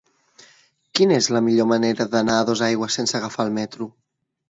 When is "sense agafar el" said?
3.01-3.59